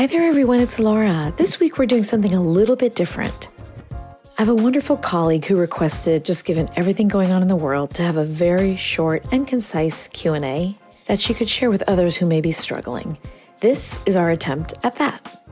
[0.00, 0.60] Hi there, everyone.
[0.60, 1.30] It's Laura.
[1.36, 3.50] This week we're doing something a little bit different.
[3.92, 7.92] I have a wonderful colleague who requested, just given everything going on in the world,
[7.96, 10.74] to have a very short and concise Q&A
[11.04, 13.18] that she could share with others who may be struggling.
[13.60, 15.44] This is our attempt at that.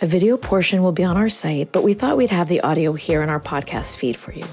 [0.00, 2.94] A video portion will be on our site, but we thought we'd have the audio
[2.94, 4.46] here in our podcast feed for you.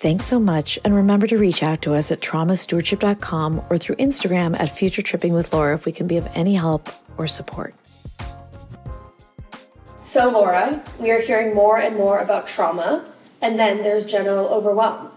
[0.00, 4.54] Thanks so much, and remember to reach out to us at traumastewardship.com or through Instagram
[4.60, 7.74] at Future Tripping with Laura if we can be of any help or support.
[10.08, 13.04] So, Laura, we are hearing more and more about trauma,
[13.42, 15.10] and then there's general overwhelm.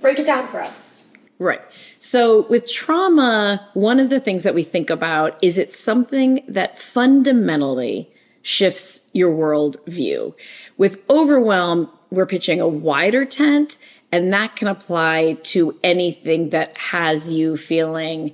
[0.00, 1.06] Break it down for us.
[1.38, 1.60] Right.
[1.98, 6.78] So, with trauma, one of the things that we think about is it's something that
[6.78, 10.34] fundamentally shifts your world view.
[10.78, 13.76] With overwhelm, we're pitching a wider tent,
[14.10, 18.32] and that can apply to anything that has you feeling,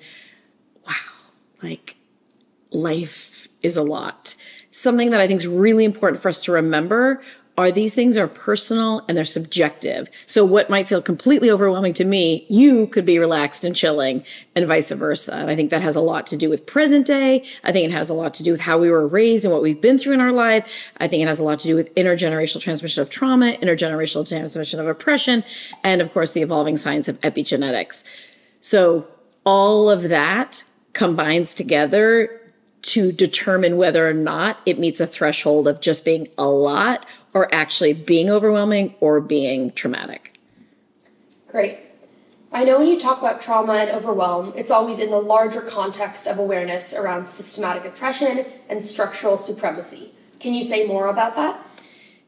[0.87, 0.95] wow,
[1.61, 1.97] like
[2.71, 4.37] life is a lot
[4.75, 7.23] something that I think is really important for us to remember
[7.57, 10.11] are these things are personal and they're subjective.
[10.27, 14.25] So what might feel completely overwhelming to me, you could be relaxed and chilling
[14.57, 15.35] and vice versa.
[15.35, 17.45] And I think that has a lot to do with present day.
[17.63, 19.63] I think it has a lot to do with how we were raised and what
[19.63, 20.91] we've been through in our life.
[20.97, 24.81] I think it has a lot to do with intergenerational transmission of trauma, intergenerational transmission
[24.81, 25.45] of oppression,
[25.85, 28.05] and of course the evolving science of epigenetics.
[28.61, 29.07] So
[29.45, 32.41] all of that combines together
[32.85, 37.53] to determine whether or not it meets a threshold of just being a lot or
[37.53, 40.39] actually being overwhelming or being traumatic.
[41.49, 41.79] Great.
[42.53, 46.29] I know when you talk about trauma and overwhelm, it's always in the larger context
[46.29, 50.13] of awareness around systematic oppression and structural supremacy.
[50.39, 51.61] Can you say more about that?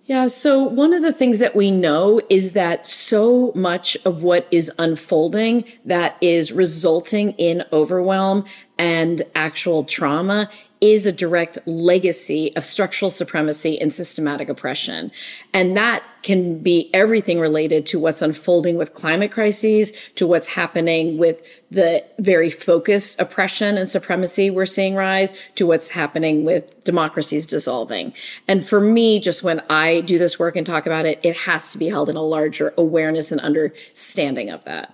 [0.06, 4.46] Yeah, so one of the things that we know is that so much of what
[4.52, 8.44] is unfolding that is resulting in overwhelm
[8.78, 15.10] and actual trauma is a direct legacy of structural supremacy and systematic oppression.
[15.54, 21.16] And that can be everything related to what's unfolding with climate crises, to what's happening
[21.16, 27.46] with the very focused oppression and supremacy we're seeing rise, to what's happening with democracies
[27.46, 28.12] dissolving.
[28.46, 31.72] And for me, just when I do this work and talk about it, it has
[31.72, 34.92] to be held in a larger awareness and understanding of that.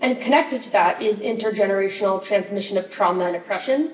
[0.00, 3.92] And connected to that is intergenerational transmission of trauma and oppression.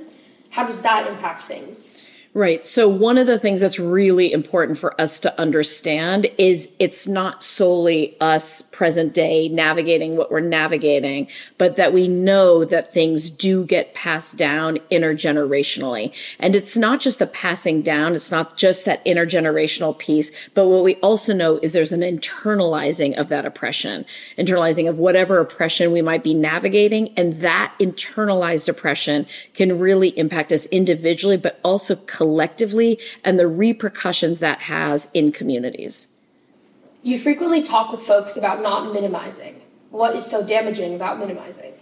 [0.51, 2.04] How does that impact things?
[2.37, 2.67] Right.
[2.67, 7.45] So one of the things that's really important for us to understand is it's not
[7.45, 11.29] solely us present day navigating what we're navigating,
[11.59, 16.13] but that we know that things do get passed down intergenerationally.
[16.41, 18.17] And it's not just the passing down.
[18.17, 23.17] It's not just that intergenerational piece, but what we also know is there's an internalizing
[23.17, 24.05] of that oppression,
[24.37, 27.15] internalizing of whatever oppression we might be navigating.
[27.17, 32.24] And that internalized oppression can really impact us individually, but also collectively
[33.25, 36.19] and the repercussions that has in communities.
[37.03, 39.61] You frequently talk with folks about not minimizing.
[39.91, 41.75] What is so damaging about minimizing?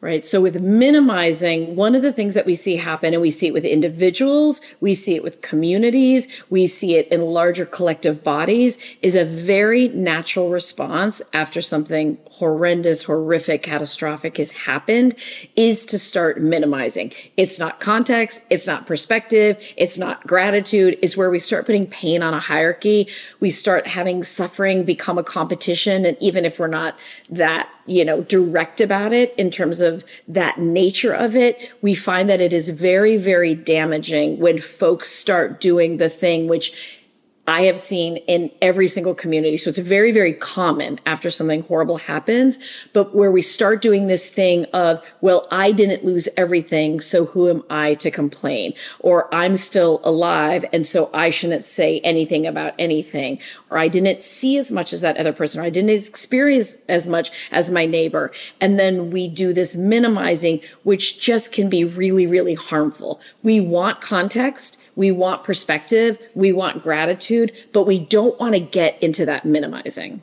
[0.00, 0.24] Right?
[0.24, 3.52] So with minimizing, one of the things that we see happen, and we see it
[3.52, 9.14] with individuals, we see it with communities, we see it in larger collective bodies, is
[9.14, 15.14] a very natural response after something horrendous, horrific, catastrophic has happened,
[15.54, 17.12] is to start minimizing.
[17.36, 22.22] It's not context, it's not perspective, it's not gratitude, it's where we start putting pain
[22.22, 23.08] on a hierarchy.
[23.40, 26.06] We start having suffering become a competition.
[26.06, 30.58] And even if we're not that you know, direct about it in terms of that
[30.58, 35.96] nature of it, we find that it is very, very damaging when folks start doing
[35.96, 36.99] the thing which
[37.50, 39.56] I have seen in every single community.
[39.56, 42.58] So it's very, very common after something horrible happens.
[42.92, 47.00] But where we start doing this thing of, well, I didn't lose everything.
[47.00, 48.74] So who am I to complain?
[49.00, 50.64] Or I'm still alive.
[50.72, 53.40] And so I shouldn't say anything about anything.
[53.68, 55.60] Or I didn't see as much as that other person.
[55.60, 58.30] Or I didn't experience as much as my neighbor.
[58.60, 63.20] And then we do this minimizing, which just can be really, really harmful.
[63.42, 69.02] We want context we want perspective, we want gratitude, but we don't want to get
[69.02, 70.20] into that minimizing.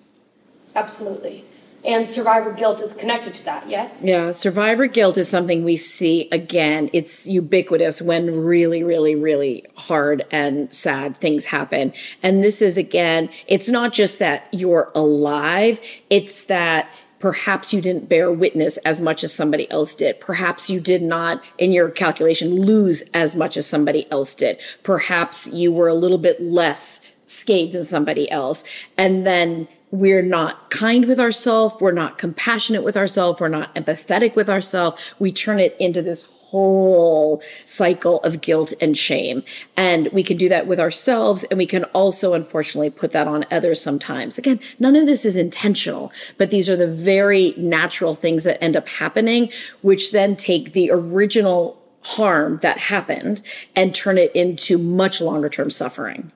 [0.76, 1.44] Absolutely.
[1.84, 4.04] And survivor guilt is connected to that, yes?
[4.06, 6.92] Yeah, survivor guilt is something we see again.
[6.94, 11.92] It's ubiquitous when really, really, really hard and sad things happen.
[12.22, 15.80] And this is again, it's not just that you're alive,
[16.12, 16.88] it's that
[17.20, 20.20] Perhaps you didn't bear witness as much as somebody else did.
[20.20, 24.60] Perhaps you did not, in your calculation, lose as much as somebody else did.
[24.84, 28.64] Perhaps you were a little bit less scathed than somebody else.
[28.98, 34.36] And then we're not kind with ourselves, we're not compassionate with ourselves, we're not empathetic
[34.36, 35.14] with ourselves.
[35.18, 39.44] We turn it into this whole cycle of guilt and shame.
[39.76, 41.44] And we can do that with ourselves.
[41.46, 44.38] And we can also, unfortunately, put that on others sometimes.
[44.38, 48.78] Again, none of this is intentional, but these are the very natural things that end
[48.78, 49.52] up happening,
[49.82, 53.42] which then take the original harm that happened
[53.76, 56.32] and turn it into much longer term suffering.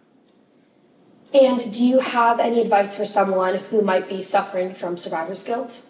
[1.34, 5.86] And do you have any advice for someone who might be suffering from survivor's guilt?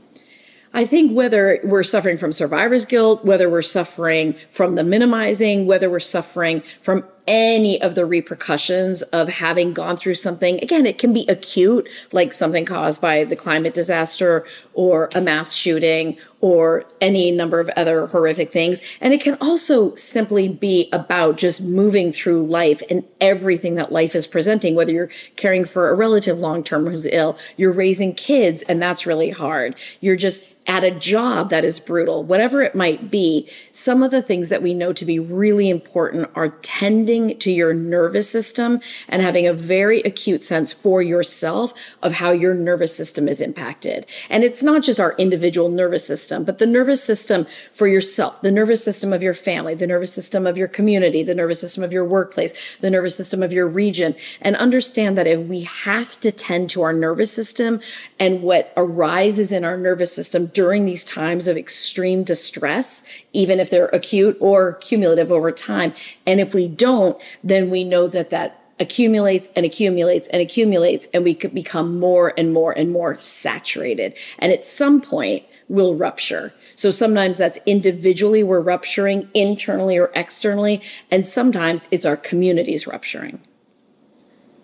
[0.73, 5.89] I think whether we're suffering from survivor's guilt, whether we're suffering from the minimizing, whether
[5.89, 10.59] we're suffering from any of the repercussions of having gone through something.
[10.61, 15.53] Again, it can be acute, like something caused by the climate disaster or a mass
[15.53, 18.81] shooting or any number of other horrific things.
[18.99, 24.15] And it can also simply be about just moving through life and everything that life
[24.15, 28.63] is presenting, whether you're caring for a relative long term who's ill, you're raising kids,
[28.63, 29.75] and that's really hard.
[29.99, 34.21] You're just at a job that is brutal, whatever it might be, some of the
[34.21, 38.79] things that we know to be really important are tending to your nervous system
[39.09, 44.05] and having a very acute sense for yourself of how your nervous system is impacted.
[44.29, 48.51] And it's not just our individual nervous system, but the nervous system for yourself, the
[48.51, 51.91] nervous system of your family, the nervous system of your community, the nervous system of
[51.91, 54.15] your workplace, the nervous system of your region.
[54.41, 57.81] And understand that if we have to tend to our nervous system
[58.19, 63.03] and what arises in our nervous system during these times of extreme distress,
[63.33, 65.93] even if they're acute or cumulative over time.
[66.25, 67.00] And if we don't,
[67.43, 72.33] then we know that that accumulates and accumulates and accumulates and we could become more
[72.37, 74.17] and more and more saturated.
[74.39, 76.53] And at some point, will rupture.
[76.75, 83.39] So sometimes that's individually we're rupturing internally or externally, and sometimes it's our communities rupturing.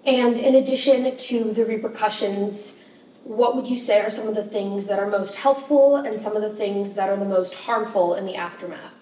[0.04, 2.84] And in addition to the repercussions
[3.28, 6.34] what would you say are some of the things that are most helpful and some
[6.36, 8.97] of the things that are the most harmful in the aftermath?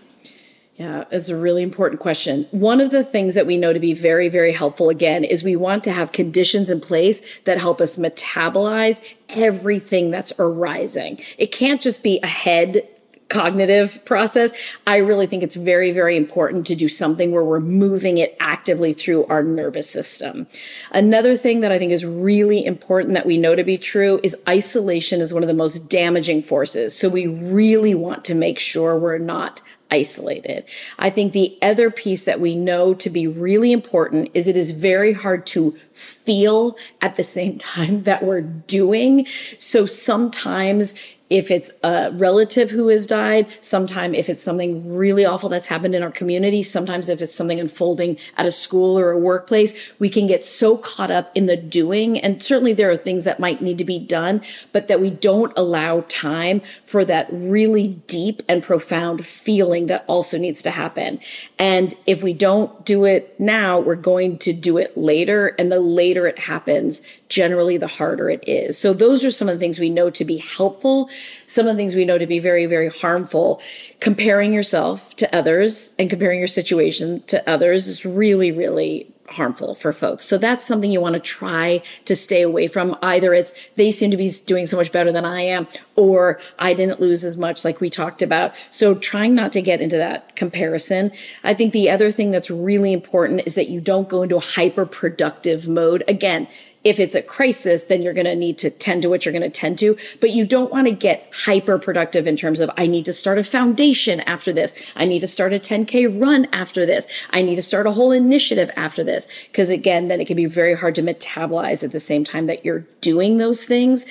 [0.77, 2.47] Yeah, it's a really important question.
[2.51, 5.55] One of the things that we know to be very, very helpful again is we
[5.55, 11.21] want to have conditions in place that help us metabolize everything that's arising.
[11.37, 12.85] It can't just be a head
[13.29, 14.53] cognitive process,
[14.85, 18.93] I really think it's very, very important to do something where we're moving it actively
[18.93, 20.47] through our nervous system.
[20.91, 24.37] Another thing that I think is really important that we know to be true is
[24.47, 26.95] isolation is one of the most damaging forces.
[26.95, 30.65] So we really want to make sure we're not isolated.
[30.97, 34.71] I think the other piece that we know to be really important is it is
[34.71, 39.27] very hard to feel at the same time that we're doing.
[39.57, 40.95] So sometimes
[41.29, 45.95] if it's a relative who has died, sometime if it's something really awful that's happened
[45.95, 50.09] in our community, sometimes if it's something unfolding at a school or a workplace, we
[50.09, 52.19] can get so caught up in the doing.
[52.19, 54.41] And certainly there are things that might need to be done,
[54.71, 60.37] but that we don't allow time for that really deep and profound feeling that also
[60.37, 61.19] needs to happen.
[61.57, 65.55] And if we don't do it now, we're going to do it later.
[65.57, 68.77] And the later it happens, generally the harder it is.
[68.77, 71.09] So those are some of the things we know to be helpful
[71.47, 73.61] some of the things we know to be very, very harmful.
[73.99, 79.91] Comparing yourself to others and comparing your situation to others is really, really harmful for
[79.91, 80.25] folks.
[80.25, 82.95] So that's something you want to try to stay away from.
[83.01, 86.75] Either it's they seem to be doing so much better than I am, or I
[86.75, 88.55] didn't lose as much like we talked about.
[88.69, 91.11] So trying not to get into that comparison.
[91.43, 94.41] I think the other thing that's really important is that you don't go into a
[94.41, 96.03] hyper productive mode.
[96.07, 96.47] Again,
[96.85, 99.41] if it's a crisis, then you're going to need to tend to what you're going
[99.41, 99.97] to tend to.
[100.21, 103.39] But you don't want to get hyper productive in terms of, I need to start
[103.39, 104.91] a foundation after this.
[104.95, 107.07] I need to start a 10K run after this.
[107.31, 109.27] I need to start a whole initiative after this.
[109.47, 112.63] Because again, then it can be very hard to metabolize at the same time that
[112.63, 114.05] you're doing those things.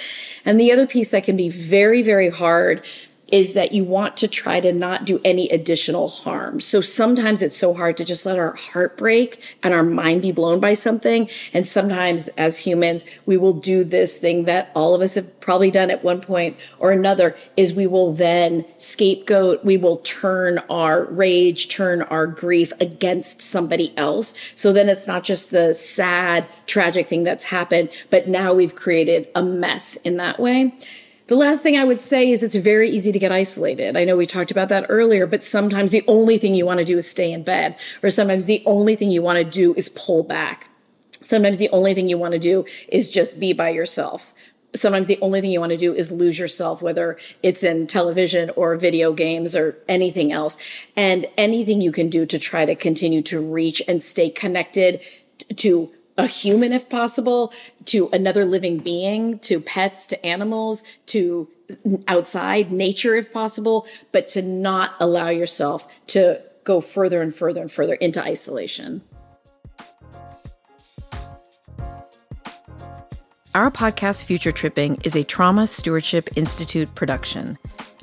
[0.44, 2.84] And the other piece that can be very, very hard
[3.34, 6.60] is that you want to try to not do any additional harm.
[6.60, 10.30] So sometimes it's so hard to just let our heart break and our mind be
[10.30, 11.28] blown by something.
[11.52, 15.72] And sometimes as humans, we will do this thing that all of us have probably
[15.72, 19.64] done at one point or another is we will then scapegoat.
[19.64, 24.36] We will turn our rage, turn our grief against somebody else.
[24.54, 29.28] So then it's not just the sad, tragic thing that's happened, but now we've created
[29.34, 30.72] a mess in that way.
[31.26, 33.96] The last thing I would say is it's very easy to get isolated.
[33.96, 36.84] I know we talked about that earlier, but sometimes the only thing you want to
[36.84, 39.88] do is stay in bed, or sometimes the only thing you want to do is
[39.88, 40.68] pull back.
[41.22, 44.34] Sometimes the only thing you want to do is just be by yourself.
[44.74, 48.50] Sometimes the only thing you want to do is lose yourself, whether it's in television
[48.50, 50.58] or video games or anything else.
[50.94, 55.00] And anything you can do to try to continue to reach and stay connected
[55.56, 57.52] to a human if possible,
[57.86, 61.48] to another living being, to pets, to animals, to
[62.06, 67.70] outside nature if possible, but to not allow yourself to go further and further and
[67.70, 69.02] further into isolation.
[73.54, 77.56] Our podcast, Future Tripping, is a Trauma Stewardship Institute production.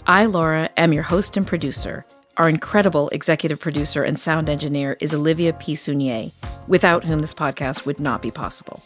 [0.08, 2.06] I, Laura, am your host and producer.
[2.38, 5.76] Our incredible executive producer and sound engineer is Olivia P.
[5.76, 6.32] Sunier,
[6.68, 8.82] without whom this podcast would not be possible.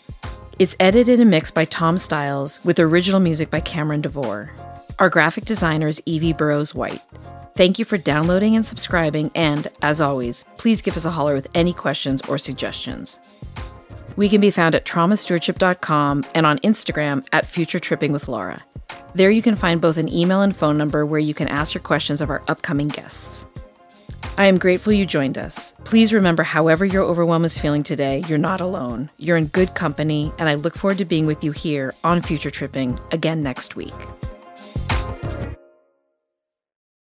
[0.58, 4.52] It's edited and mixed by Tom Stiles, with original music by Cameron DeVore.
[4.98, 7.02] Our graphic designer is Evie Burrows White.
[7.56, 11.48] Thank you for downloading and subscribing, and as always, please give us a holler with
[11.54, 13.20] any questions or suggestions.
[14.16, 18.64] We can be found at traumastewardship.com and on Instagram at Future Tripping with Laura.
[19.16, 21.82] There you can find both an email and phone number where you can ask your
[21.82, 23.46] questions of our upcoming guests.
[24.38, 25.72] I am grateful you joined us.
[25.86, 29.10] Please remember, however your overwhelm is feeling today, you're not alone.
[29.18, 32.52] You're in good company, and I look forward to being with you here on Future
[32.52, 33.94] Tripping again next week.